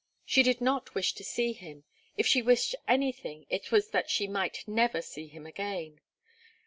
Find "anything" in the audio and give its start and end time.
2.87-3.45